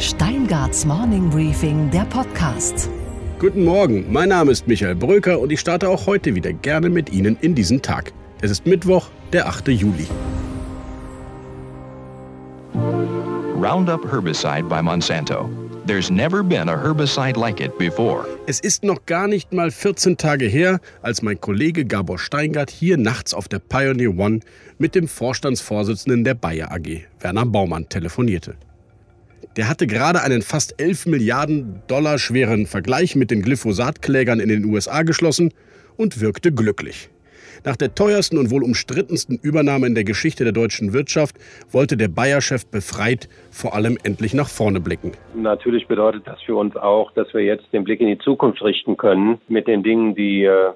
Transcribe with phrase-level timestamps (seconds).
[0.00, 2.88] Steingarts Morning Briefing, der Podcast.
[3.38, 7.12] Guten Morgen, mein Name ist Michael Bröker und ich starte auch heute wieder gerne mit
[7.12, 8.10] Ihnen in diesen Tag.
[8.40, 9.68] Es ist Mittwoch, der 8.
[9.68, 10.06] Juli.
[13.62, 15.50] Roundup herbicide by Monsanto.
[15.86, 18.24] There's never been a herbicide like it before.
[18.46, 22.96] Es ist noch gar nicht mal 14 Tage her, als mein Kollege Gabor Steingart hier
[22.96, 24.40] nachts auf der Pioneer One
[24.78, 28.56] mit dem Vorstandsvorsitzenden der Bayer AG, Werner Baumann, telefonierte.
[29.56, 34.64] Der hatte gerade einen fast 11 Milliarden Dollar schweren Vergleich mit den Glyphosatklägern in den
[34.64, 35.52] USA geschlossen
[35.96, 37.10] und wirkte glücklich.
[37.64, 41.36] Nach der teuersten und wohl umstrittensten Übernahme in der Geschichte der deutschen Wirtschaft
[41.70, 45.12] wollte der Bayer-Chef befreit vor allem endlich nach vorne blicken.
[45.34, 48.96] Natürlich bedeutet das für uns auch, dass wir jetzt den Blick in die Zukunft richten
[48.96, 50.70] können mit den Dingen, die äh,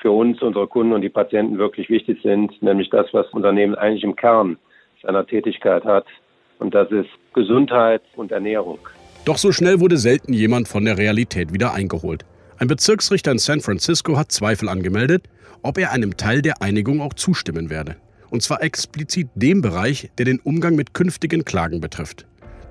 [0.00, 4.04] für uns, unsere Kunden und die Patienten wirklich wichtig sind, nämlich das, was Unternehmen eigentlich
[4.04, 4.58] im Kern
[5.02, 6.06] seiner Tätigkeit hat.
[6.58, 8.78] Und das ist Gesundheit und Ernährung.
[9.24, 12.24] Doch so schnell wurde selten jemand von der Realität wieder eingeholt.
[12.58, 15.28] Ein Bezirksrichter in San Francisco hat Zweifel angemeldet,
[15.62, 17.96] ob er einem Teil der Einigung auch zustimmen werde.
[18.30, 22.26] Und zwar explizit dem Bereich, der den Umgang mit künftigen Klagen betrifft.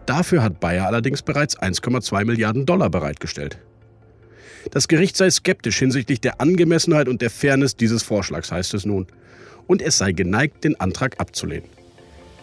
[0.05, 3.59] Dafür hat Bayer allerdings bereits 1,2 Milliarden Dollar bereitgestellt.
[4.71, 9.07] Das Gericht sei skeptisch hinsichtlich der Angemessenheit und der Fairness dieses Vorschlags, heißt es nun.
[9.65, 11.69] Und es sei geneigt, den Antrag abzulehnen.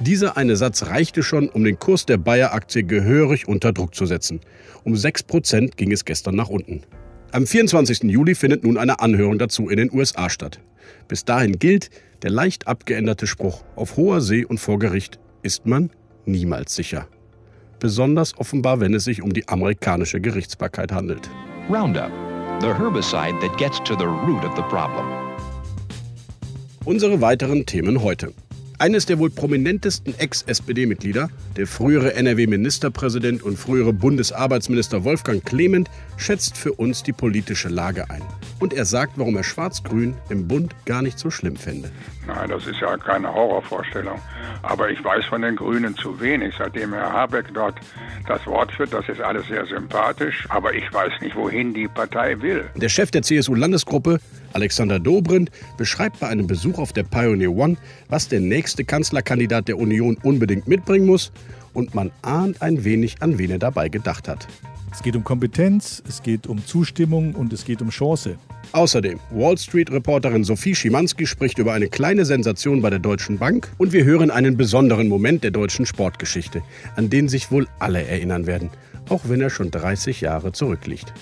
[0.01, 4.41] Dieser eine Satz reichte schon, um den Kurs der Bayer-Aktie gehörig unter Druck zu setzen.
[4.83, 6.83] Um 6% ging es gestern nach unten.
[7.31, 8.03] Am 24.
[8.05, 10.61] Juli findet nun eine Anhörung dazu in den USA statt.
[11.07, 11.91] Bis dahin gilt
[12.23, 15.91] der leicht abgeänderte Spruch, auf hoher See und vor Gericht ist man
[16.27, 17.07] niemals sicher.
[17.79, 21.31] Besonders offenbar, wenn es sich um die amerikanische Gerichtsbarkeit handelt.
[21.71, 22.11] Roundup,
[22.61, 25.07] the herbicide that gets to the root of the problem.
[26.85, 28.33] Unsere weiteren Themen heute.
[28.79, 36.73] Eines der wohl prominentesten Ex-SPD-Mitglieder, der frühere NRW-Ministerpräsident und frühere Bundesarbeitsminister Wolfgang Clement, schätzt für
[36.73, 38.23] uns die politische Lage ein.
[38.61, 41.91] Und er sagt, warum er Schwarz-Grün im Bund gar nicht so schlimm fände.
[42.27, 44.19] Nein, das ist ja keine Horrorvorstellung.
[44.63, 46.55] Aber ich weiß von den Grünen zu wenig.
[46.57, 47.75] Seitdem Herr Habeck dort
[48.27, 50.47] das Wort führt, das ist alles sehr sympathisch.
[50.49, 52.65] Aber ich weiß nicht, wohin die Partei will.
[52.77, 54.21] Der Chef der CSU-Landesgruppe,
[54.53, 57.77] Alexander Dobrindt, beschreibt bei einem Besuch auf der Pioneer One,
[58.09, 61.33] was der nächste Kanzlerkandidat der Union unbedingt mitbringen muss.
[61.75, 64.47] Und man ahnt ein wenig, an wen er dabei gedacht hat.
[64.95, 68.37] Es geht um Kompetenz, es geht um Zustimmung und es geht um Chance.
[68.71, 73.93] Außerdem, Wall Street-Reporterin Sophie Schimanski spricht über eine kleine Sensation bei der Deutschen Bank und
[73.93, 76.63] wir hören einen besonderen Moment der deutschen Sportgeschichte,
[76.95, 78.71] an den sich wohl alle erinnern werden,
[79.09, 81.13] auch wenn er schon 30 Jahre zurückliegt.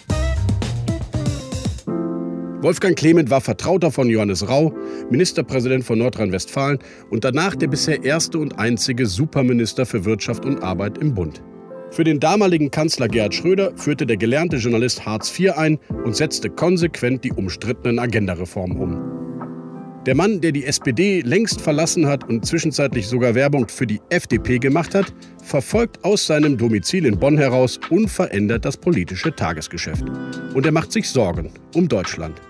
[2.60, 4.75] Wolfgang Clement war Vertrauter von Johannes Rau,
[5.10, 6.78] Ministerpräsident von Nordrhein-Westfalen
[7.09, 11.43] und danach der bisher erste und einzige Superminister für Wirtschaft und Arbeit im Bund.
[11.92, 16.48] Für den damaligen Kanzler Gerhard Schröder führte der gelernte Journalist Hartz IV ein und setzte
[16.48, 20.03] konsequent die umstrittenen Agenda-Reformen um.
[20.06, 24.58] Der Mann, der die SPD längst verlassen hat und zwischenzeitlich sogar Werbung für die FDP
[24.58, 25.12] gemacht hat,
[25.44, 30.06] verfolgt aus seinem Domizil in Bonn heraus unverändert das politische Tagesgeschäft.
[30.54, 32.41] Und er macht sich Sorgen um Deutschland.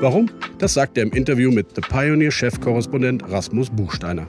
[0.00, 0.28] Warum?
[0.58, 4.26] Das sagt er im Interview mit The Pioneer-Chefkorrespondent Rasmus Buchsteiner.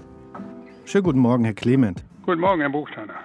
[0.85, 2.05] Schönen guten Morgen, Herr Clement.
[2.27, 3.15] Guten Morgen, Herr Buchsteiner.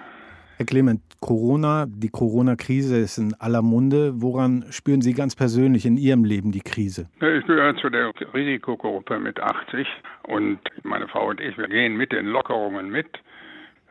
[0.57, 4.23] Herr Clement, Corona, die Corona-Krise ist in aller Munde.
[4.23, 7.07] Woran spüren Sie ganz persönlich in Ihrem Leben die Krise?
[7.17, 9.87] Ich gehöre zu der Risikogruppe mit 80
[10.23, 13.05] und meine Frau und ich, wir gehen mit den Lockerungen mit.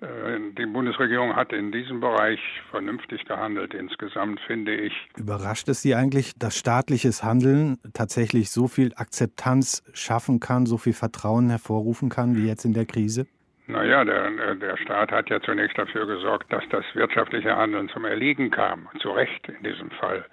[0.01, 2.41] Äh, die Bundesregierung hat in diesem Bereich
[2.73, 3.73] vernünftig gehandelt.
[3.73, 4.93] Insgesamt finde ich.
[5.17, 10.95] Überrascht es Sie eigentlich, dass staatliches Handeln tatsächlich so viel Akzeptanz schaffen kann, so viel
[10.95, 13.29] Vertrauen hervorrufen kann wie jetzt in der Krise?
[13.69, 18.51] Naja, der, der Staat hat ja zunächst dafür gesorgt, dass das wirtschaftliche Handeln zum Erliegen
[18.51, 18.89] kam.
[19.01, 20.25] Zu Recht in diesem Fall.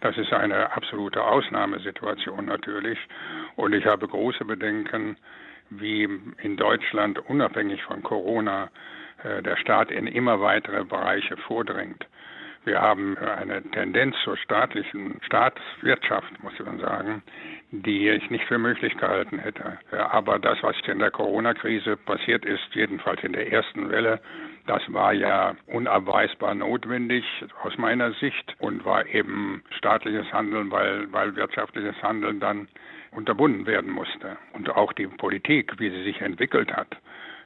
[0.00, 2.98] Das ist eine absolute Ausnahmesituation natürlich.
[3.56, 5.16] Und ich habe große Bedenken,
[5.70, 6.08] wie
[6.42, 8.70] in Deutschland unabhängig von Corona
[9.24, 12.06] äh, der Staat in immer weitere Bereiche vordringt.
[12.66, 17.22] Wir haben eine Tendenz zur staatlichen Staatswirtschaft, muss man sagen,
[17.70, 19.78] die ich nicht für möglich gehalten hätte.
[19.92, 24.20] Aber das, was in der Corona-Krise passiert ist, jedenfalls in der ersten Welle,
[24.66, 27.24] das war ja unabweisbar notwendig
[27.62, 32.66] aus meiner Sicht und war eben staatliches Handeln, weil, weil wirtschaftliches Handeln dann
[33.12, 34.38] unterbunden werden musste.
[34.54, 36.96] Und auch die Politik, wie sie sich entwickelt hat,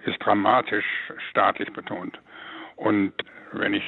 [0.06, 0.86] ist dramatisch
[1.28, 2.18] staatlich betont.
[2.76, 3.12] Und
[3.52, 3.86] wenn ich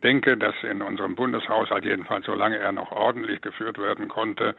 [0.00, 4.54] denke, dass in unserem Bundeshaushalt, jedenfalls solange er noch ordentlich geführt werden konnte,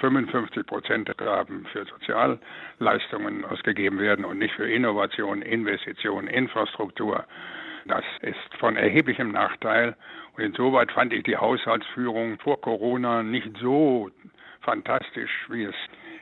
[0.00, 7.24] 55 Prozent der Gaben für Sozialleistungen ausgegeben werden und nicht für Innovation, Investition, Infrastruktur,
[7.86, 9.96] Das ist von erheblichem Nachteil.
[10.36, 14.10] Und insoweit fand ich die Haushaltsführung vor Corona nicht so
[14.60, 15.74] fantastisch, wie es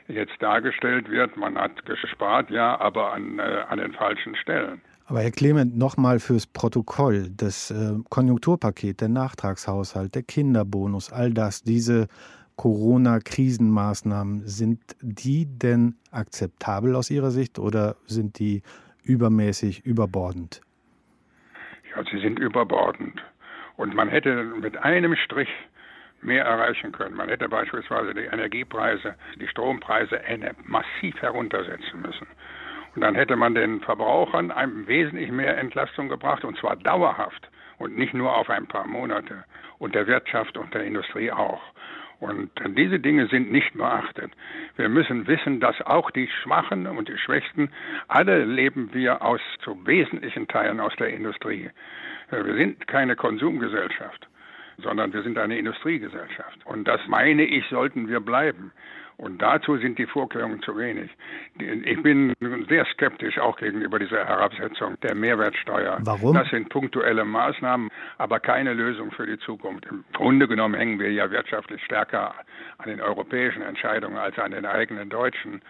[0.07, 1.37] jetzt dargestellt wird.
[1.37, 4.81] Man hat gespart, ja, aber an, äh, an den falschen Stellen.
[5.09, 11.63] Aber Herr Clement, nochmal fürs Protokoll, das äh, Konjunkturpaket, der Nachtragshaushalt, der Kinderbonus, all das,
[11.63, 12.07] diese
[12.57, 18.61] Corona-Krisenmaßnahmen, sind die denn akzeptabel aus Ihrer Sicht oder sind die
[19.01, 20.61] übermäßig überbordend?
[21.89, 23.19] Ja, sie sind überbordend.
[23.77, 25.49] Und man hätte mit einem Strich
[26.21, 27.15] mehr erreichen können.
[27.15, 30.19] Man hätte beispielsweise die Energiepreise, die Strompreise
[30.65, 32.27] massiv heruntersetzen müssen.
[32.95, 37.97] Und dann hätte man den Verbrauchern einem wesentlich mehr Entlastung gebracht, und zwar dauerhaft und
[37.97, 39.43] nicht nur auf ein paar Monate.
[39.77, 41.61] Und der Wirtschaft und der Industrie auch.
[42.19, 44.31] Und diese Dinge sind nicht beachtet.
[44.75, 47.71] Wir müssen wissen, dass auch die Schwachen und die Schwächsten,
[48.09, 51.69] alle leben wir aus zu wesentlichen Teilen aus der Industrie.
[52.29, 54.27] Wir sind keine Konsumgesellschaft,
[54.79, 56.65] sondern wir sind eine Industriegesellschaft.
[56.65, 58.73] Und das meine ich, sollten wir bleiben.
[59.19, 61.11] Und dazu sind die Vorkehrungen zu wenig.
[61.59, 62.33] Ich bin
[62.69, 65.97] sehr skeptisch auch gegenüber dieser Herabsetzung der Mehrwertsteuer.
[66.03, 66.33] Warum?
[66.33, 69.85] Das sind punktuelle Maßnahmen, aber keine Lösung für die Zukunft.
[69.87, 72.33] Im Grunde genommen hängen wir ja wirtschaftlich stärker
[72.77, 75.61] an den europäischen Entscheidungen als an den eigenen deutschen.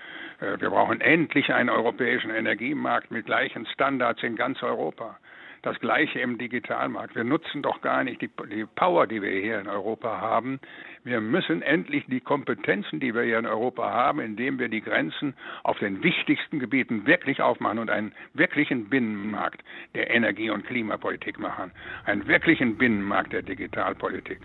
[0.41, 5.17] Äh, wir brauchen endlich einen europäischen Energiemarkt mit gleichen Standards in ganz Europa.
[5.61, 7.15] Das gleiche im Digitalmarkt.
[7.15, 10.59] Wir nutzen doch gar nicht die, die, Power, die wir hier in Europa haben.
[11.03, 15.33] Wir müssen endlich die Kompetenzen, die wir hier in Europa haben, indem wir die Grenzen
[15.63, 19.61] auf den wichtigsten Gebieten wirklich aufmachen und einen wirklichen Binnenmarkt
[19.95, 21.71] der Energie- und Klimapolitik machen.
[22.05, 24.39] Einen wirklichen Binnenmarkt der Digitalpolitik.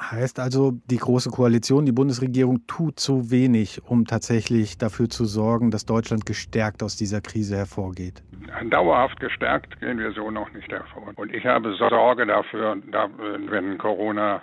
[0.00, 5.70] Heißt also, die Große Koalition, die Bundesregierung tut zu wenig, um tatsächlich dafür zu sorgen,
[5.70, 8.22] dass Deutschland gestärkt aus dieser Krise hervorgeht.
[8.70, 11.12] Dauerhaft gestärkt gehen wir so noch nicht hervor.
[11.16, 12.76] Und ich habe Sorge dafür,
[13.50, 14.42] wenn Corona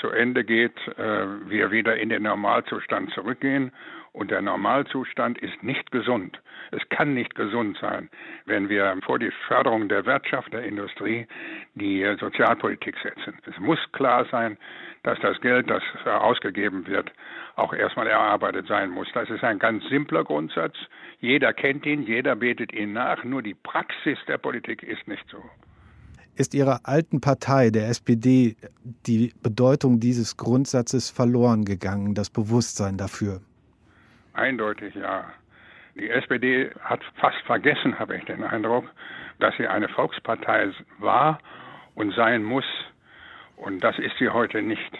[0.00, 3.72] zu Ende geht, äh, wir wieder in den Normalzustand zurückgehen.
[4.12, 6.40] Und der Normalzustand ist nicht gesund.
[6.70, 8.08] Es kann nicht gesund sein,
[8.46, 11.26] wenn wir vor die Förderung der Wirtschaft, der Industrie,
[11.74, 13.38] die Sozialpolitik setzen.
[13.46, 14.56] Es muss klar sein,
[15.02, 17.12] dass das Geld, das ausgegeben wird,
[17.56, 19.08] auch erstmal erarbeitet sein muss.
[19.14, 20.76] Das ist ein ganz simpler Grundsatz.
[21.20, 25.42] Jeder kennt ihn, jeder betet ihn nach, nur die Praxis der Politik ist nicht so.
[26.38, 28.54] Ist Ihrer alten Partei, der SPD,
[29.08, 33.40] die Bedeutung dieses Grundsatzes verloren gegangen, das Bewusstsein dafür?
[34.34, 35.24] Eindeutig ja.
[35.96, 38.84] Die SPD hat fast vergessen, habe ich den Eindruck,
[39.40, 40.70] dass sie eine Volkspartei
[41.00, 41.40] war
[41.96, 42.66] und sein muss.
[43.56, 44.92] Und das ist sie heute nicht.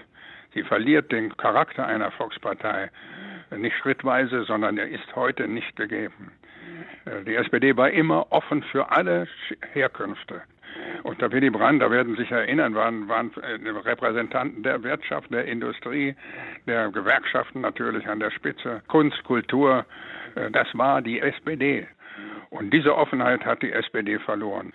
[0.54, 2.90] Sie verliert den Charakter einer Volkspartei
[3.56, 6.32] nicht schrittweise, sondern er ist heute nicht gegeben.
[7.28, 9.28] Die SPD war immer offen für alle
[9.72, 10.42] Herkünfte.
[11.02, 15.46] Unter Willy Brandt, da werden Sie sich erinnern, waren, waren äh, Repräsentanten der Wirtschaft, der
[15.46, 16.14] Industrie,
[16.66, 19.86] der Gewerkschaften natürlich an der Spitze, Kunst, Kultur.
[20.34, 21.86] Äh, das war die SPD.
[22.50, 24.72] Und diese Offenheit hat die SPD verloren.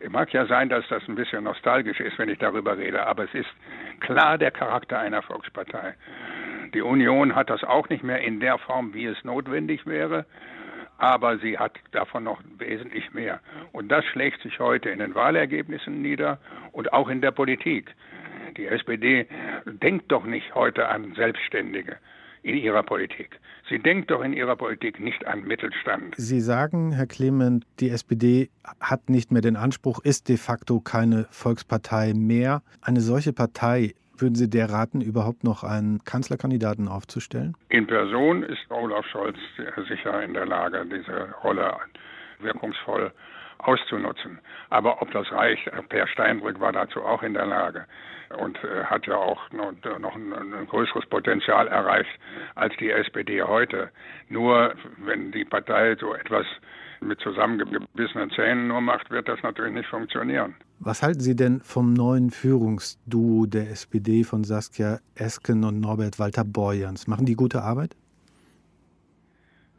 [0.00, 3.24] Es mag ja sein, dass das ein bisschen nostalgisch ist, wenn ich darüber rede, aber
[3.24, 3.50] es ist
[4.00, 5.94] klar der Charakter einer Volkspartei.
[6.72, 10.24] Die Union hat das auch nicht mehr in der Form, wie es notwendig wäre
[11.00, 13.40] aber sie hat davon noch wesentlich mehr.
[13.72, 16.38] Und das schlägt sich heute in den Wahlergebnissen nieder
[16.72, 17.94] und auch in der Politik.
[18.56, 19.26] Die SPD
[19.64, 21.96] denkt doch nicht heute an Selbstständige
[22.42, 23.40] in ihrer Politik.
[23.68, 26.14] Sie denkt doch in ihrer Politik nicht an Mittelstand.
[26.16, 31.26] Sie sagen, Herr Clement, die SPD hat nicht mehr den Anspruch, ist de facto keine
[31.30, 32.62] Volkspartei mehr.
[32.82, 37.56] Eine solche Partei würden Sie der raten, überhaupt noch einen Kanzlerkandidaten aufzustellen?
[37.68, 39.36] In Person ist Olaf Scholz
[39.88, 41.74] sicher in der Lage, diese Rolle
[42.40, 43.12] wirkungsvoll
[43.58, 44.38] auszunutzen.
[44.70, 47.86] Aber ob das reicht, Per Steinbrück war dazu auch in der Lage
[48.38, 52.10] und äh, hat ja auch noch, ein, größeres Potenzial erreicht
[52.54, 53.90] als die SPD heute.
[54.28, 56.46] Nur wenn die Partei so etwas
[57.00, 60.54] mit zusammengebissenen Zähnen nur macht, wird das natürlich nicht funktionieren.
[60.82, 66.42] Was halten Sie denn vom neuen Führungsduo der SPD von Saskia Esken und Norbert Walter
[66.42, 67.06] Borjans?
[67.06, 67.94] Machen die gute Arbeit?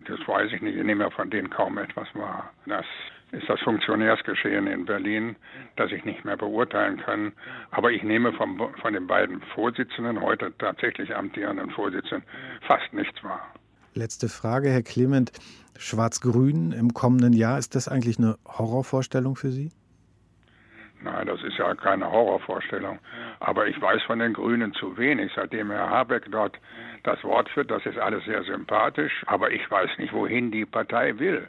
[0.06, 0.78] Das weiß ich nicht.
[0.78, 2.52] Ich nehme ja von denen kaum etwas wahr.
[2.68, 2.86] Das
[3.32, 5.36] ist das Funktionärsgeschehen in Berlin,
[5.76, 7.34] das ich nicht mehr beurteilen kann.
[7.72, 12.22] Aber ich nehme vom, von den beiden Vorsitzenden, heute tatsächlich amtierenden Vorsitzenden,
[12.68, 13.42] fast nichts wahr.
[13.96, 15.32] Letzte Frage, Herr Clement.
[15.80, 19.72] Schwarz-Grün im kommenden Jahr, ist das eigentlich eine Horrorvorstellung für Sie?
[21.04, 23.00] Nein, das ist ja keine Horrorvorstellung.
[23.40, 25.32] Aber ich weiß von den Grünen zu wenig.
[25.36, 26.58] Seitdem Herr Habeck dort
[27.04, 29.24] das Wort führt, das ist alles sehr sympathisch.
[29.26, 31.48] Aber ich weiß nicht, wohin die Partei will.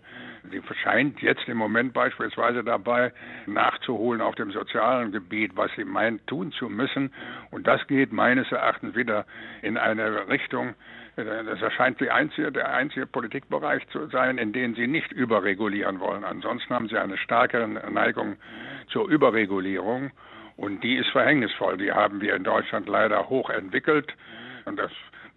[0.51, 3.13] Sie scheint jetzt im Moment beispielsweise dabei
[3.47, 7.13] nachzuholen auf dem sozialen Gebiet, was sie meint tun zu müssen.
[7.51, 9.27] Und das geht meines Erachtens wieder
[9.61, 10.75] in eine Richtung,
[11.15, 16.25] das erscheint die einzige, der einzige Politikbereich zu sein, in dem sie nicht überregulieren wollen.
[16.25, 18.37] Ansonsten haben sie eine starke Neigung
[18.89, 20.11] zur Überregulierung
[20.57, 21.77] und die ist verhängnisvoll.
[21.79, 24.15] Die haben wir in Deutschland leider hoch entwickelt
[24.65, 24.91] und das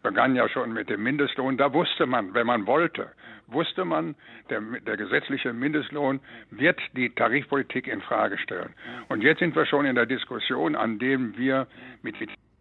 [0.04, 1.58] begann ja schon mit dem Mindestlohn.
[1.58, 3.12] Da wusste man, wenn man wollte,
[3.48, 4.16] wusste man,
[4.50, 6.20] der, der gesetzliche Mindestlohn
[6.52, 8.74] wird die Tarifpolitik in Frage stellen.
[9.10, 11.68] Und jetzt sind wir schon in der Diskussion, an dem wir
[12.04, 12.16] mit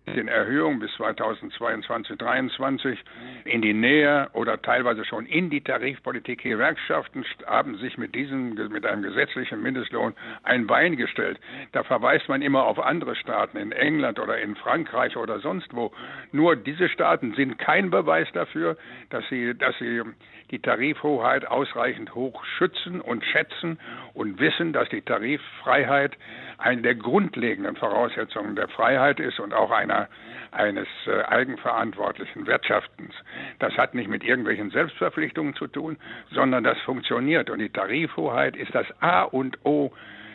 [0.07, 2.99] den Erhöhungen bis 2022, 2023
[3.45, 6.43] in die Nähe oder teilweise schon in die Tarifpolitik.
[6.43, 11.41] Gewerkschaften haben sich mit diesem, mit einem gesetzlichen Mindestlohn ein Bein gestellt.
[11.73, 15.93] Da verweist man immer auf andere Staaten, in England oder in Frankreich oder sonst wo.
[16.33, 18.77] Nur diese Staaten sind kein Beweis dafür,
[19.11, 20.03] dass sie, dass sie
[20.51, 23.79] die Tarifhoheit ausreichend hoch schützen und schätzen
[24.13, 26.17] und wissen, dass die Tariffreiheit
[26.59, 30.09] eine der grundlegenden Voraussetzungen der Freiheit ist und auch einer,
[30.53, 33.15] eines äh, eigenverantwortlichen Wirtschaftens.
[33.59, 35.97] Das hat nicht mit irgendwelchen Selbstverpflichtungen zu tun,
[36.31, 37.51] sondern das funktioniert.
[37.51, 39.93] Und die Tarifhoheit ist das A und O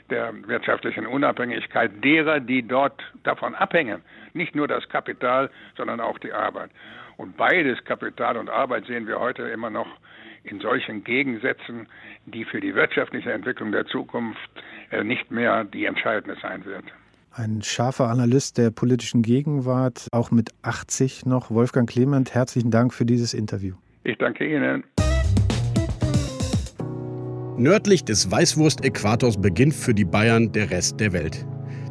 [0.09, 4.01] der wirtschaftlichen Unabhängigkeit derer, die dort davon abhängen.
[4.33, 6.71] Nicht nur das Kapital, sondern auch die Arbeit.
[7.19, 9.87] Und beides, Kapital und Arbeit, sehen wir heute immer noch
[10.45, 11.85] in solchen Gegensätzen,
[12.25, 14.39] die für die wirtschaftliche Entwicklung der Zukunft
[14.89, 16.85] äh, nicht mehr die entscheidende sein wird.
[17.33, 21.51] Ein scharfer Analyst der politischen Gegenwart, auch mit 80 noch.
[21.51, 23.75] Wolfgang Clement, herzlichen Dank für dieses Interview.
[24.05, 24.85] Ich danke Ihnen.
[27.57, 31.45] Nördlich des Weißwurst-Äquators beginnt für die Bayern der Rest der Welt.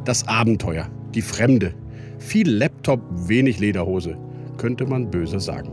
[0.05, 1.75] Das Abenteuer, die Fremde,
[2.17, 4.17] viel Laptop, wenig Lederhose
[4.59, 5.71] könnte man böse sagen.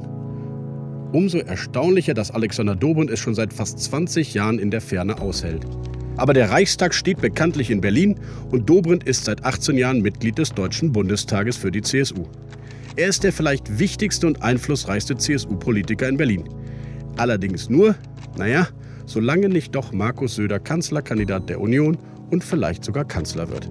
[1.12, 5.66] Umso erstaunlicher, dass Alexander Dobrindt es schon seit fast 20 Jahren in der Ferne aushält.
[6.16, 8.18] Aber der Reichstag steht bekanntlich in Berlin
[8.50, 12.24] und Dobrindt ist seit 18 Jahren Mitglied des Deutschen Bundestages für die CSU.
[12.96, 16.48] Er ist der vielleicht wichtigste und einflussreichste CSU-Politiker in Berlin.
[17.18, 17.94] Allerdings nur,
[18.38, 18.68] naja,
[19.04, 21.98] solange nicht doch Markus Söder Kanzlerkandidat der Union
[22.30, 23.70] und vielleicht sogar Kanzler wird.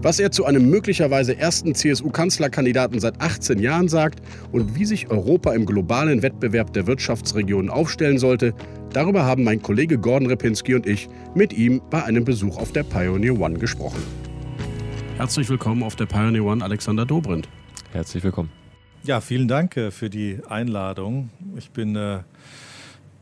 [0.00, 4.20] Was er zu einem möglicherweise ersten CSU-Kanzlerkandidaten seit 18 Jahren sagt
[4.52, 8.54] und wie sich Europa im globalen Wettbewerb der Wirtschaftsregionen aufstellen sollte,
[8.92, 12.84] darüber haben mein Kollege Gordon Repinski und ich mit ihm bei einem Besuch auf der
[12.84, 14.00] Pioneer One gesprochen.
[15.16, 17.48] Herzlich willkommen auf der Pioneer One, Alexander Dobrindt.
[17.90, 18.50] Herzlich willkommen.
[19.02, 21.30] Ja, vielen Dank äh, für die Einladung.
[21.56, 22.20] Ich bin äh,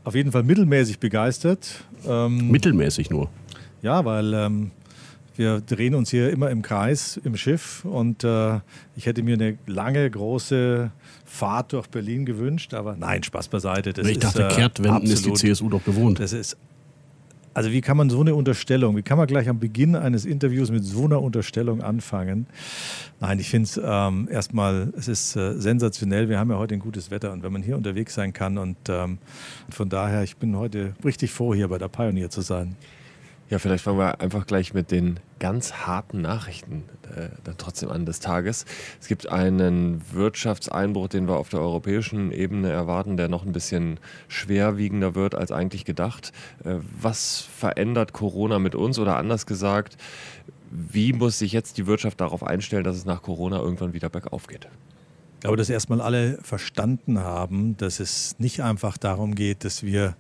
[0.05, 1.85] auf jeden Fall mittelmäßig begeistert.
[2.07, 3.31] Ähm, mittelmäßig nur?
[3.81, 4.73] Ja, weil ähm,
[5.39, 8.61] wir drehen uns hier immer im Kreis im Schiff und äh,
[8.97, 10.91] ich hätte mir eine lange, große
[11.25, 13.93] Fahrt durch Berlin gewünscht, aber nein, Spaß beiseite.
[13.93, 16.21] Das ich dachte, ist, äh, Kehrtwenden ist die CSU doch gewohnt.
[16.21, 16.57] Das ist
[17.57, 20.71] also wie kann man so eine Unterstellung, wie kann man gleich am Beginn eines Interviews
[20.71, 22.47] mit so einer Unterstellung anfangen?
[23.19, 26.29] Nein, ich finde es ähm, erstmal, es ist äh, sensationell.
[26.29, 28.77] Wir haben ja heute ein gutes Wetter und wenn man hier unterwegs sein kann und
[28.91, 29.17] ähm,
[29.71, 32.77] von daher, ich bin heute richtig froh, hier bei der Pioneer zu sein.
[33.49, 36.85] Ja, vielleicht fangen wir einfach gleich mit den ganz harten Nachrichten
[37.15, 38.65] äh, dann trotzdem an des Tages.
[39.01, 44.01] Es gibt einen Wirtschaftseinbruch, den wir auf der europäischen Ebene erwarten, der noch ein bisschen
[44.27, 46.33] schwerwiegender wird als eigentlich gedacht.
[46.65, 49.97] Äh, was verändert Corona mit uns oder anders gesagt,
[50.73, 54.49] wie muss sich jetzt die Wirtschaft darauf einstellen, dass es nach Corona irgendwann wieder bergauf
[54.49, 54.69] geht?
[55.35, 60.17] Ich glaube, dass erstmal alle verstanden haben, dass es nicht einfach darum geht, dass wir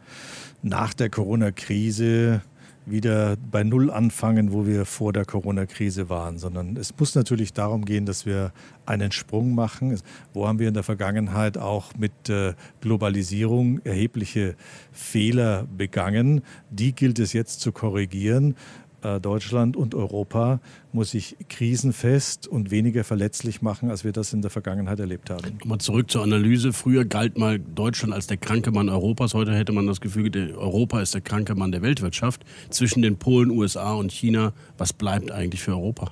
[0.62, 2.42] nach der Corona-Krise
[2.86, 7.84] wieder bei Null anfangen, wo wir vor der Corona-Krise waren, sondern es muss natürlich darum
[7.84, 8.52] gehen, dass wir
[8.86, 9.98] einen Sprung machen.
[10.32, 14.54] Wo haben wir in der Vergangenheit auch mit äh, Globalisierung erhebliche
[14.92, 16.42] Fehler begangen?
[16.70, 18.54] Die gilt es jetzt zu korrigieren.
[19.02, 20.60] Äh, Deutschland und Europa
[20.92, 25.58] muss sich krisenfest und weniger verletzlich machen, als wir das in der Vergangenheit erlebt haben.
[25.64, 26.72] Mal zurück zur Analyse.
[26.72, 29.34] Früher galt mal Deutschland als der kranke Mann Europas.
[29.34, 32.44] Heute hätte man das Gefühl, Europa ist der kranke Mann der Weltwirtschaft.
[32.70, 36.10] Zwischen den Polen, USA und China, was bleibt eigentlich für Europa?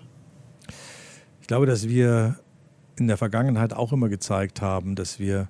[1.41, 2.37] Ich glaube, dass wir
[2.97, 5.49] in der Vergangenheit auch immer gezeigt haben, dass wir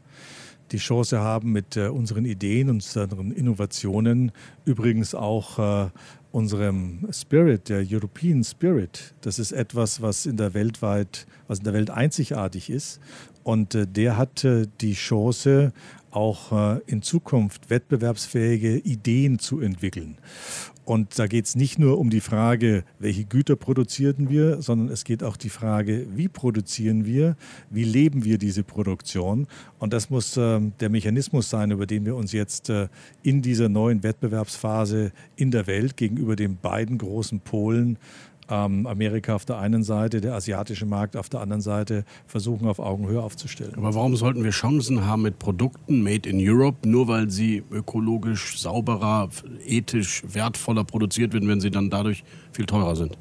[0.73, 4.33] die Chance haben, mit äh, unseren Ideen, unseren Innovationen,
[4.64, 5.91] übrigens auch äh,
[6.35, 11.75] unserem Spirit, der European Spirit, das ist etwas, was in der weltweit, was in der
[11.75, 12.99] Welt einzigartig ist.
[13.45, 15.73] Und äh, der hat äh, die Chance,
[16.14, 20.18] auch äh, in Zukunft wettbewerbsfähige Ideen zu entwickeln.
[20.85, 25.04] Und da geht es nicht nur um die Frage, welche Güter produzieren wir, sondern es
[25.04, 27.37] geht auch die Frage, wie produzieren wir,
[27.71, 29.47] wie leben wir diese Produktion.
[29.78, 32.88] Und das muss äh, der Mechanismus sein, über den wir uns jetzt äh,
[33.23, 37.99] in dieser neuen Wettbewerbsphase in der Welt gegenüber den beiden großen Polen
[38.49, 42.79] ähm, Amerika auf der einen Seite, der asiatische Markt auf der anderen Seite versuchen auf
[42.79, 43.75] Augenhöhe aufzustellen.
[43.77, 48.59] Aber warum sollten wir Chancen haben mit Produkten made in Europe, nur weil sie ökologisch
[48.59, 49.29] sauberer,
[49.67, 53.17] ethisch wertvoller produziert werden, wenn sie dann dadurch viel teurer sind?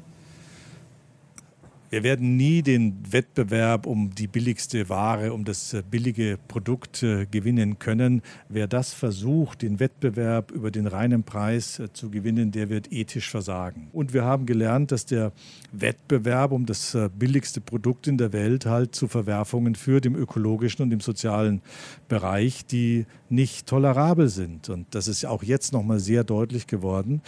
[1.94, 7.24] Wir werden nie den Wettbewerb um die billigste Ware, um das äh, billige Produkt äh,
[7.26, 8.20] gewinnen können.
[8.48, 13.30] Wer das versucht, den Wettbewerb über den reinen Preis äh, zu gewinnen, der wird ethisch
[13.30, 13.90] versagen.
[13.92, 15.30] Und wir haben gelernt, dass der
[15.70, 20.92] Wettbewerb um das billigste Produkt in der Welt halt zu Verwerfungen führt im ökologischen und
[20.92, 21.62] im sozialen
[22.08, 24.68] Bereich, die nicht tolerabel sind.
[24.68, 27.22] Und das ist auch jetzt noch mal sehr deutlich geworden.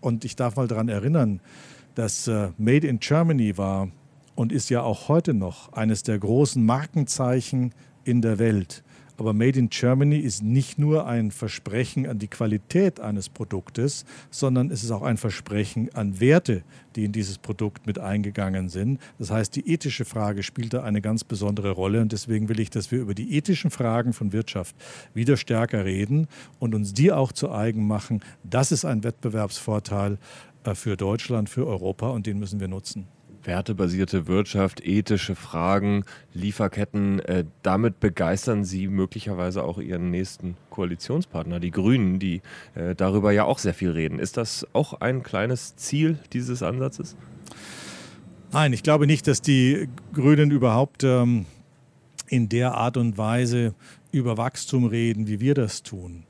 [0.00, 1.40] Und ich darf mal daran erinnern,
[1.96, 3.88] dass Made in Germany war
[4.34, 7.72] und ist ja auch heute noch eines der großen Markenzeichen
[8.04, 8.84] in der Welt.
[9.16, 14.70] Aber Made in Germany ist nicht nur ein Versprechen an die Qualität eines Produktes, sondern
[14.70, 16.64] es ist auch ein Versprechen an Werte,
[16.96, 19.00] die in dieses Produkt mit eingegangen sind.
[19.18, 22.70] Das heißt, die ethische Frage spielt da eine ganz besondere Rolle und deswegen will ich,
[22.70, 24.74] dass wir über die ethischen Fragen von Wirtschaft
[25.14, 26.26] wieder stärker reden
[26.58, 28.20] und uns die auch zu eigen machen.
[28.42, 30.18] Das ist ein Wettbewerbsvorteil
[30.64, 33.06] äh, für Deutschland, für Europa und den müssen wir nutzen
[33.46, 41.70] wertebasierte Wirtschaft, ethische Fragen, Lieferketten, äh, damit begeistern Sie möglicherweise auch Ihren nächsten Koalitionspartner, die
[41.70, 42.42] Grünen, die
[42.74, 44.18] äh, darüber ja auch sehr viel reden.
[44.18, 47.16] Ist das auch ein kleines Ziel dieses Ansatzes?
[48.52, 51.46] Nein, ich glaube nicht, dass die Grünen überhaupt ähm,
[52.28, 53.74] in der Art und Weise
[54.12, 56.24] über Wachstum reden, wie wir das tun.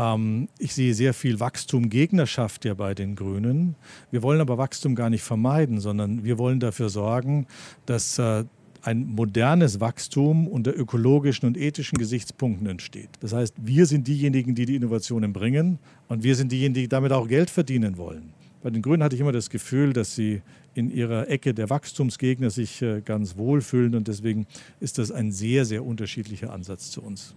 [0.00, 3.76] Ähm, ich sehe sehr viel Wachstum-Gegnerschaft ja bei den Grünen.
[4.10, 7.46] Wir wollen aber Wachstum gar nicht vermeiden, sondern wir wollen dafür sorgen,
[7.86, 8.44] dass äh,
[8.82, 13.10] ein modernes Wachstum unter ökologischen und ethischen Gesichtspunkten entsteht.
[13.20, 15.78] Das heißt, wir sind diejenigen, die die Innovationen bringen
[16.08, 18.32] und wir sind diejenigen, die damit auch Geld verdienen wollen.
[18.62, 20.40] Bei den Grünen hatte ich immer das Gefühl, dass sie
[20.74, 24.46] in ihrer Ecke der Wachstumsgegner sich äh, ganz wohlfühlen und deswegen
[24.80, 27.34] ist das ein sehr, sehr unterschiedlicher Ansatz zu uns.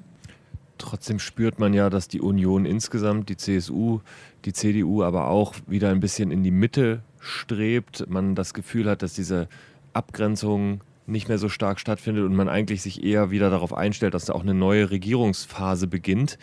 [0.84, 4.02] Trotzdem spürt man ja, dass die Union insgesamt, die CSU,
[4.44, 8.10] die CDU aber auch wieder ein bisschen in die Mitte strebt.
[8.10, 9.48] Man das Gefühl hat, dass diese
[9.94, 14.26] Abgrenzung nicht mehr so stark stattfindet und man eigentlich sich eher wieder darauf einstellt, dass
[14.26, 16.38] da auch eine neue Regierungsphase beginnt.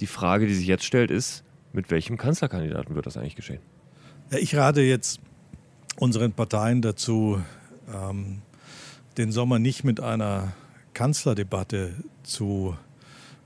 [0.00, 3.60] Die Frage, die sich jetzt stellt, ist, mit welchem Kanzlerkandidaten wird das eigentlich geschehen?
[4.32, 5.20] Ich rate jetzt
[5.98, 7.40] unseren Parteien dazu,
[7.94, 8.42] ähm,
[9.18, 10.52] den Sommer nicht mit einer
[10.94, 11.94] Kanzlerdebatte
[12.24, 12.76] zu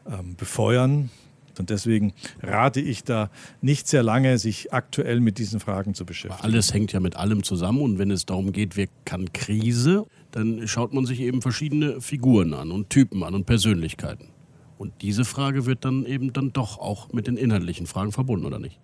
[0.09, 1.11] ähm, befeuern.
[1.59, 3.31] Und deswegen rate ich da
[3.63, 6.45] nicht sehr lange, sich aktuell mit diesen Fragen zu beschäftigen.
[6.45, 10.69] Alles hängt ja mit allem zusammen und wenn es darum geht, wer kann Krise, dann
[10.69, 14.29] schaut man sich eben verschiedene Figuren an und Typen an und Persönlichkeiten.
[14.77, 18.59] Und diese Frage wird dann eben dann doch auch mit den inhaltlichen Fragen verbunden, oder
[18.59, 18.79] nicht?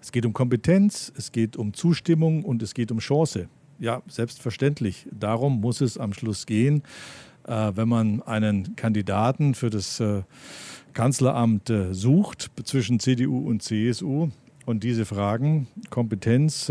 [0.00, 3.48] Es geht um Kompetenz, es geht um Zustimmung und es geht um Chance.
[3.78, 5.06] Ja, selbstverständlich.
[5.12, 6.82] Darum muss es am Schluss gehen.
[7.48, 10.22] Äh, wenn man einen Kandidaten für das äh,
[10.92, 14.28] Kanzleramt äh, sucht zwischen CDU und CSU
[14.66, 16.70] und diese Fragen Kompetenz,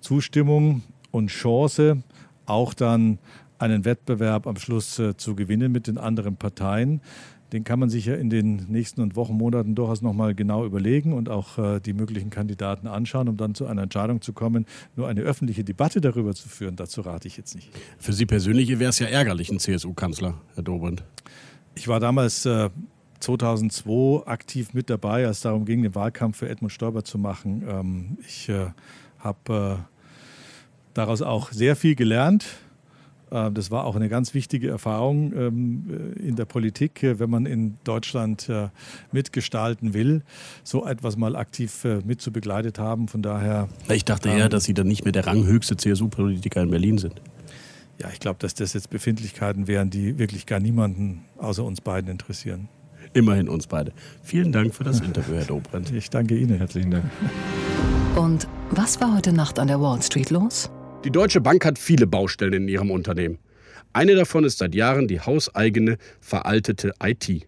[0.00, 2.02] Zustimmung und Chance
[2.46, 3.20] auch dann
[3.58, 7.00] einen Wettbewerb am Schluss zu gewinnen mit den anderen Parteien,
[7.52, 11.28] den kann man sich ja in den nächsten Wochen, Monaten durchaus nochmal genau überlegen und
[11.28, 14.66] auch äh, die möglichen Kandidaten anschauen, um dann zu einer Entscheidung zu kommen.
[14.96, 17.70] Nur eine öffentliche Debatte darüber zu führen, dazu rate ich jetzt nicht.
[17.98, 21.02] Für Sie persönlich wäre es ja ärgerlich, ein CSU-Kanzler, Herr Dobrindt.
[21.74, 22.70] Ich war damals äh,
[23.20, 27.64] 2002 aktiv mit dabei, als es darum ging, den Wahlkampf für Edmund Stoiber zu machen.
[27.68, 28.68] Ähm, ich äh,
[29.18, 29.82] habe äh,
[30.94, 32.46] daraus auch sehr viel gelernt
[33.30, 37.46] das war auch eine ganz wichtige Erfahrung ähm, äh, in der Politik, äh, wenn man
[37.46, 38.50] in Deutschland
[39.12, 40.22] mitgestalten will,
[40.64, 43.08] so etwas mal aktiv mit zu begleitet haben.
[43.08, 43.68] Von daher.
[43.88, 47.20] Ich dachte eher, ähm, dass Sie dann nicht mehr der ranghöchste CSU-Politiker in Berlin sind.
[48.00, 52.10] Ja, ich glaube, dass das jetzt Befindlichkeiten wären, die wirklich gar niemanden außer uns beiden
[52.10, 52.68] interessieren.
[53.12, 53.92] Immerhin uns beide.
[54.22, 55.90] Vielen Dank für das Interview, Herr Dobrindt.
[55.92, 56.56] Ich danke Ihnen.
[56.58, 57.04] Herzlichen Dank.
[58.16, 60.70] Und was war heute Nacht an der Wall Street los?
[61.02, 63.38] Die Deutsche Bank hat viele Baustellen in ihrem Unternehmen.
[63.94, 67.46] Eine davon ist seit Jahren die hauseigene, veraltete IT.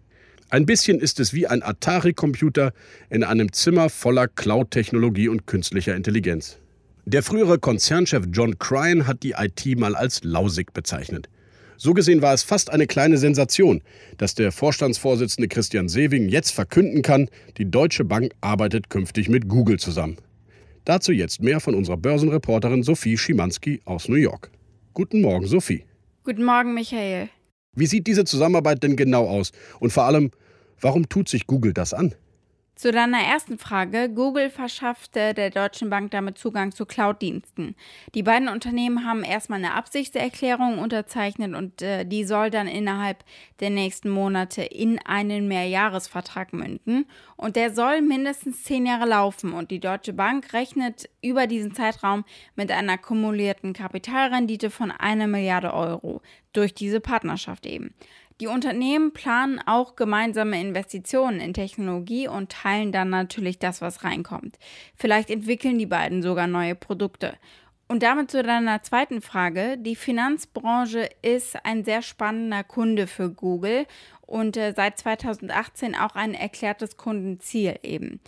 [0.49, 2.73] Ein bisschen ist es wie ein Atari-Computer
[3.11, 6.57] in einem Zimmer voller Cloud-Technologie und künstlicher Intelligenz.
[7.05, 11.29] Der frühere Konzernchef John Cryan hat die IT mal als lausig bezeichnet.
[11.77, 13.83] So gesehen war es fast eine kleine Sensation,
[14.17, 19.77] dass der Vorstandsvorsitzende Christian Sewing jetzt verkünden kann, die Deutsche Bank arbeitet künftig mit Google
[19.77, 20.17] zusammen.
[20.85, 24.51] Dazu jetzt mehr von unserer Börsenreporterin Sophie Schimanski aus New York.
[24.93, 25.85] Guten Morgen, Sophie.
[26.25, 27.29] Guten Morgen, Michael.
[27.73, 29.53] Wie sieht diese Zusammenarbeit denn genau aus?
[29.79, 30.31] Und vor allem,
[30.81, 32.13] warum tut sich Google das an?
[32.75, 34.09] Zu deiner ersten Frage.
[34.09, 37.75] Google verschaffte der Deutschen Bank damit Zugang zu Cloud-Diensten.
[38.15, 43.23] Die beiden Unternehmen haben erstmal eine Absichtserklärung unterzeichnet und äh, die soll dann innerhalb
[43.59, 47.05] der nächsten Monate in einen Mehrjahresvertrag münden.
[47.37, 49.53] Und der soll mindestens zehn Jahre laufen.
[49.53, 55.73] Und die Deutsche Bank rechnet über diesen Zeitraum mit einer kumulierten Kapitalrendite von einer Milliarde
[55.73, 56.21] Euro
[56.53, 57.93] durch diese Partnerschaft eben.
[58.43, 64.59] Die Unternehmen planen auch gemeinsame Investitionen in Technologie und teilen dann natürlich das, was reinkommt.
[64.97, 67.37] Vielleicht entwickeln die beiden sogar neue Produkte.
[67.93, 69.77] Und damit zu deiner zweiten Frage.
[69.77, 73.85] Die Finanzbranche ist ein sehr spannender Kunde für Google
[74.25, 78.19] und äh, seit 2018 auch ein erklärtes Kundenziel eben.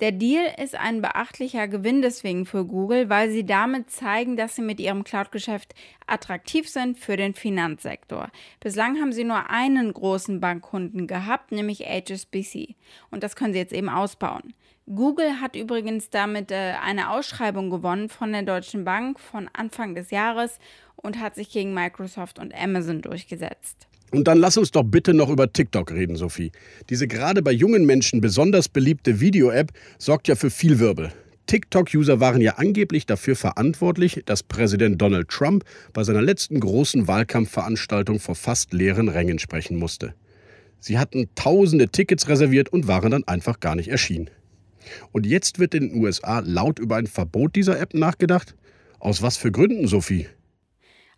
[0.00, 4.62] Der Deal ist ein beachtlicher Gewinn deswegen für Google, weil sie damit zeigen, dass sie
[4.62, 5.74] mit ihrem Cloud-Geschäft
[6.06, 8.28] attraktiv sind für den Finanzsektor.
[8.60, 12.74] Bislang haben sie nur einen großen Bankkunden gehabt, nämlich HSBC.
[13.10, 14.52] Und das können sie jetzt eben ausbauen.
[14.86, 20.10] Google hat übrigens damit äh, eine Ausschreibung gewonnen von der Deutschen Bank von Anfang des
[20.10, 20.58] Jahres
[20.96, 23.88] und hat sich gegen Microsoft und Amazon durchgesetzt.
[24.10, 26.52] Und dann lass uns doch bitte noch über TikTok reden, Sophie.
[26.90, 31.12] Diese gerade bei jungen Menschen besonders beliebte Video-App sorgt ja für viel Wirbel.
[31.46, 38.20] TikTok-User waren ja angeblich dafür verantwortlich, dass Präsident Donald Trump bei seiner letzten großen Wahlkampfveranstaltung
[38.20, 40.14] vor fast leeren Rängen sprechen musste.
[40.78, 44.28] Sie hatten tausende Tickets reserviert und waren dann einfach gar nicht erschienen.
[45.12, 48.54] Und jetzt wird in den USA laut über ein Verbot dieser App nachgedacht?
[48.98, 50.26] Aus was für Gründen, Sophie?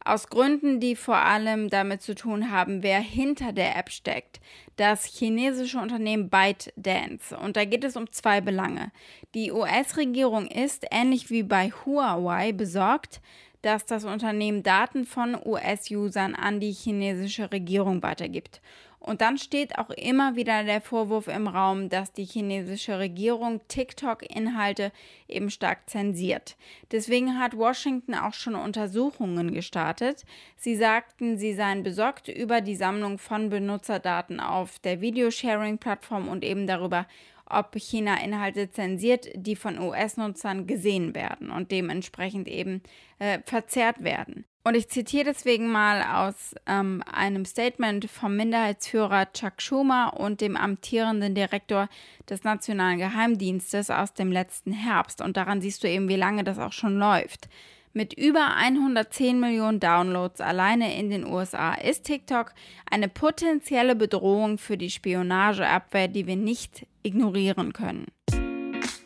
[0.05, 4.41] Aus Gründen, die vor allem damit zu tun haben, wer hinter der App steckt.
[4.77, 7.37] Das chinesische Unternehmen ByteDance.
[7.37, 8.93] Und da geht es um zwei Belange.
[9.35, 13.21] Die US-Regierung ist, ähnlich wie bei Huawei, besorgt,
[13.63, 18.61] dass das Unternehmen Daten von US-Usern an die chinesische Regierung weitergibt.
[19.07, 24.91] Und dann steht auch immer wieder der Vorwurf im Raum, dass die chinesische Regierung TikTok-Inhalte
[25.29, 26.57] eben stark zensiert.
[26.91, 30.25] Deswegen hat Washington auch schon Untersuchungen gestartet.
[30.57, 36.67] Sie sagten, sie seien besorgt über die Sammlung von Benutzerdaten auf der Videosharing-Plattform und eben
[36.67, 37.07] darüber,
[37.49, 42.83] ob China Inhalte zensiert, die von US-Nutzern gesehen werden und dementsprechend eben
[43.21, 44.47] äh, verzerrt werden.
[44.67, 50.57] Und ich zitiere deswegen mal aus ähm, einem Statement vom Minderheitsführer Chuck Schumer und dem
[50.57, 51.89] amtierenden Direktor
[52.29, 55.23] des Nationalen Geheimdienstes aus dem letzten Herbst.
[55.23, 57.49] Und daran siehst du eben, wie lange das auch schon läuft.
[57.93, 62.53] Mit über 110 Millionen Downloads alleine in den USA ist TikTok
[62.91, 68.07] eine potenzielle Bedrohung für die Spionageabwehr, die wir nicht ignorieren können.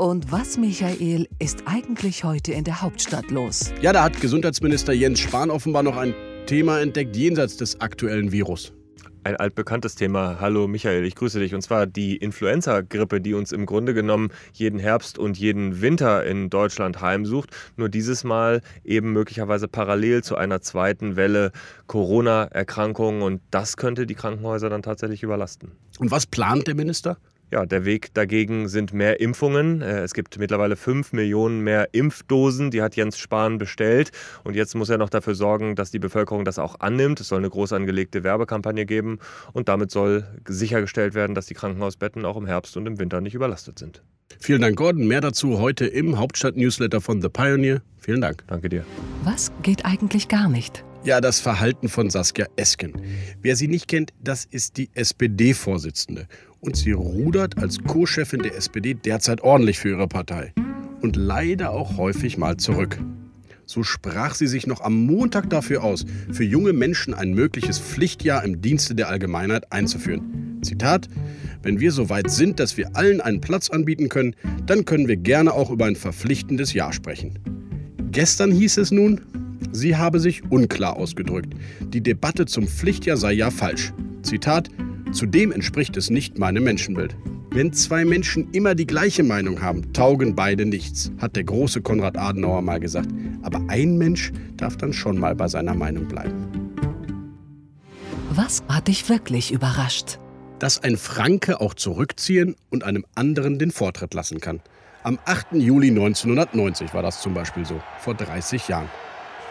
[0.01, 3.71] Und was, Michael, ist eigentlich heute in der Hauptstadt los?
[3.83, 6.15] Ja, da hat Gesundheitsminister Jens Spahn offenbar noch ein
[6.47, 8.73] Thema entdeckt jenseits des aktuellen Virus.
[9.25, 10.41] Ein altbekanntes Thema.
[10.41, 11.55] Hallo Michael, ich grüße dich.
[11.55, 16.49] Und zwar die Influenza-Grippe, die uns im Grunde genommen jeden Herbst und jeden Winter in
[16.49, 17.51] Deutschland heimsucht.
[17.77, 21.53] Nur dieses Mal eben möglicherweise parallel zu einer zweiten Welle
[21.89, 23.21] Corona-Erkrankungen.
[23.21, 25.73] Und das könnte die Krankenhäuser dann tatsächlich überlasten.
[25.99, 27.19] Und was plant der Minister?
[27.51, 29.83] Ja, der Weg dagegen sind mehr Impfungen.
[29.83, 34.13] Äh, es gibt mittlerweile fünf Millionen mehr Impfdosen, die hat Jens Spahn bestellt.
[34.45, 37.21] Und jetzt muss er noch dafür sorgen, dass die Bevölkerung das auch annimmt.
[37.21, 39.19] Es soll eine groß angelegte Werbekampagne geben.
[39.53, 43.35] Und damit soll sichergestellt werden, dass die Krankenhausbetten auch im Herbst und im Winter nicht
[43.35, 44.03] überlastet sind.
[44.39, 45.09] Vielen Dank, Gordon.
[45.09, 47.83] Mehr dazu heute im Hauptstadt-Newsletter von The Pioneer.
[47.99, 48.45] Vielen Dank.
[48.47, 48.85] Danke dir.
[49.25, 50.85] Was geht eigentlich gar nicht?
[51.03, 52.93] Ja, das Verhalten von Saskia Esken.
[53.41, 56.27] Wer sie nicht kennt, das ist die SPD-Vorsitzende.
[56.61, 60.53] Und sie rudert als Co-Chefin der SPD derzeit ordentlich für ihre Partei.
[61.01, 62.99] Und leider auch häufig mal zurück.
[63.65, 68.45] So sprach sie sich noch am Montag dafür aus, für junge Menschen ein mögliches Pflichtjahr
[68.45, 70.59] im Dienste der Allgemeinheit einzuführen.
[70.61, 71.09] Zitat:
[71.63, 74.35] Wenn wir so weit sind, dass wir allen einen Platz anbieten können,
[74.67, 77.39] dann können wir gerne auch über ein verpflichtendes Jahr sprechen.
[78.11, 79.21] Gestern hieß es nun,
[79.73, 81.55] sie habe sich unklar ausgedrückt.
[81.81, 83.95] Die Debatte zum Pflichtjahr sei ja falsch.
[84.23, 84.69] Zitat:
[85.13, 87.17] Zudem entspricht es nicht meinem Menschenbild.
[87.51, 92.17] Wenn zwei Menschen immer die gleiche Meinung haben, taugen beide nichts, hat der große Konrad
[92.17, 93.09] Adenauer mal gesagt.
[93.43, 96.47] Aber ein Mensch darf dann schon mal bei seiner Meinung bleiben.
[98.31, 100.21] Was hat dich wirklich überrascht?
[100.61, 104.61] Dass ein Franke auch zurückziehen und einem anderen den Vortritt lassen kann.
[105.03, 105.55] Am 8.
[105.55, 108.89] Juli 1990 war das zum Beispiel so, vor 30 Jahren.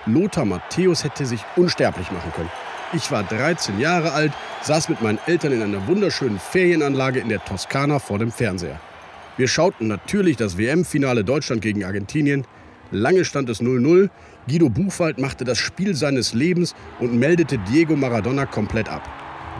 [0.05, 2.49] Lothar Matthäus hätte sich unsterblich machen können.
[2.91, 4.31] Ich war 13 Jahre alt,
[4.63, 8.79] saß mit meinen Eltern in einer wunderschönen Ferienanlage in der Toskana vor dem Fernseher.
[9.37, 12.45] Wir schauten natürlich das WM-Finale Deutschland gegen Argentinien.
[12.89, 14.09] Lange stand es 0-0.
[14.47, 19.07] Guido Buchwald machte das Spiel seines Lebens und meldete Diego Maradona komplett ab.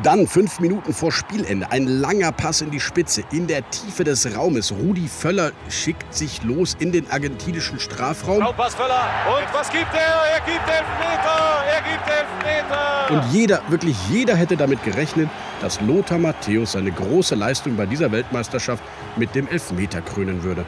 [0.02, 4.34] Dann, fünf Minuten vor Spielende, ein langer Pass in die Spitze, in der Tiefe des
[4.34, 4.72] Raumes.
[4.72, 8.42] Rudi Völler schickt sich los in den argentinischen Strafraum.
[8.42, 9.10] Raumpass Völler.
[9.28, 10.00] Und was gibt er?
[10.00, 11.64] Er gibt Elfmeter!
[11.68, 13.12] Er gibt Elfmeter!
[13.12, 15.28] Und jeder, wirklich jeder hätte damit gerechnet,
[15.60, 18.82] dass Lothar Matthäus seine große Leistung bei dieser Weltmeisterschaft
[19.18, 20.64] mit dem Elfmeter krönen würde.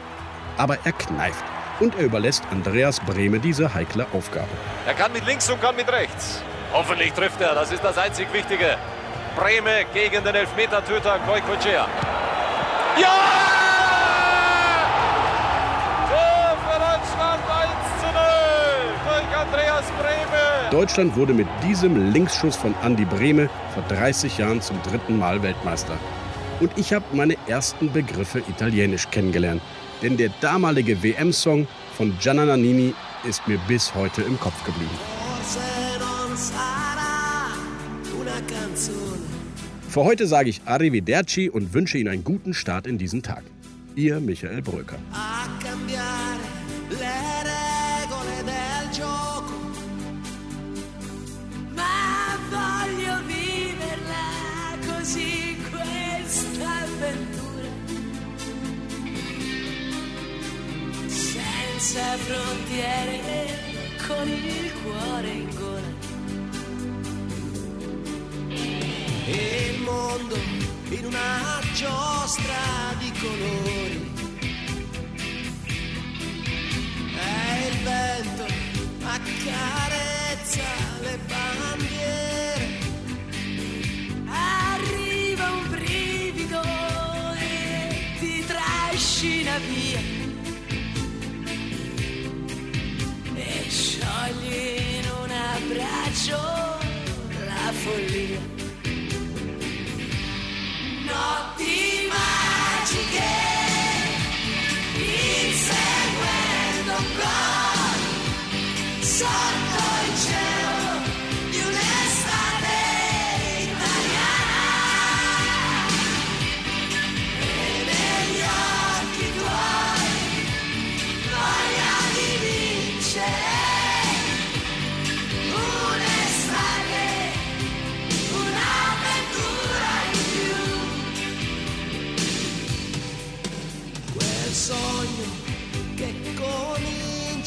[0.58, 1.44] Aber er kneift
[1.80, 4.50] und er überlässt Andreas Brehme diese heikle Aufgabe.
[4.86, 6.42] Er kann mit links und kann mit rechts.
[6.70, 8.76] Hoffentlich trifft er, das ist das einzig Wichtige.
[9.36, 11.86] Breme gegen den Elfmetertöter Goikochea.
[13.00, 13.08] Ja!
[16.08, 18.22] Tor für Deutschland 1 zu 0
[19.08, 20.70] durch Andreas Breme.
[20.70, 25.98] Deutschland wurde mit diesem Linksschuss von Andi Brehme vor 30 Jahren zum dritten Mal Weltmeister.
[26.60, 29.62] Und ich habe meine ersten Begriffe italienisch kennengelernt.
[30.02, 31.66] Denn der damalige WM-Song
[31.96, 35.11] von Gianna Nannini ist mir bis heute im Kopf geblieben.
[39.92, 43.42] Für heute sage ich Arrivederci und wünsche Ihnen einen guten Start in diesen Tag.
[43.94, 44.98] Ihr Michael Bröker.
[61.82, 63.46] senza frontiere
[64.06, 64.61] con il
[70.98, 74.10] in una giostra di colori.
[77.16, 78.46] E il vento
[79.02, 80.62] accarezza
[81.00, 82.78] le bandiere.
[84.26, 86.62] Arriva un brivido
[87.38, 90.20] e ti trascina via.
[93.34, 96.36] e sciogli in un abbraccio
[97.44, 98.61] la follia.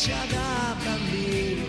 [0.06, 1.66] Comincia da bambino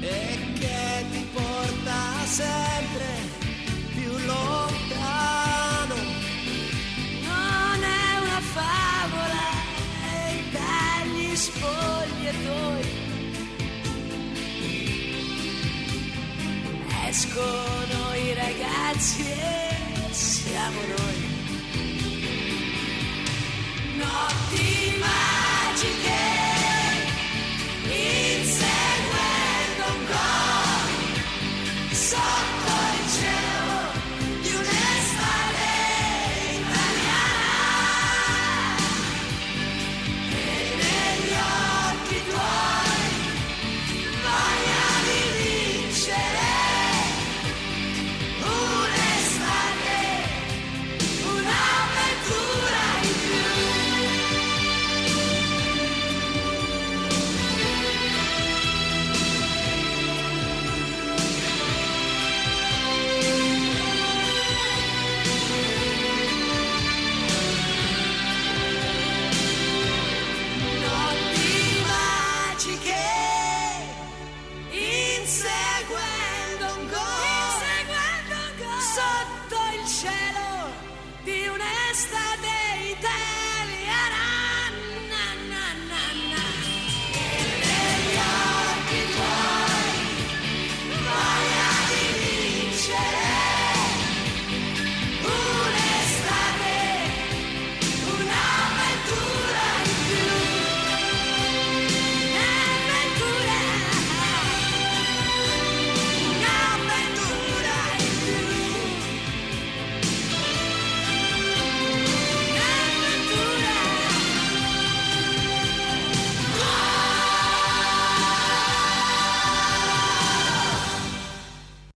[0.00, 3.06] e che ti porta sempre
[3.94, 5.94] più lontano.
[7.24, 9.46] Non è una favola
[10.52, 12.96] dagli spogliatoi
[17.08, 21.36] escono i ragazzi e siamo noi.
[23.96, 24.67] Notti